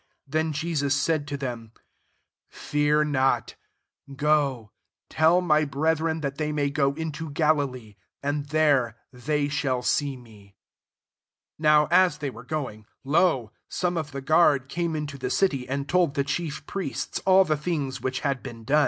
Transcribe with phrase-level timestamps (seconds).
[0.31, 1.73] 10 Then Jesus said to them,
[2.15, 3.53] *< Fear not:
[4.15, 4.71] go,
[5.11, 10.55] tell my brethren that they may go into Galilee; and there they shall see me."
[11.59, 13.51] 11 NOW, as they were going, lo!
[13.69, 17.55] some of the guard came into the city, and told the chief priests all the
[17.55, 18.79] things which had been done.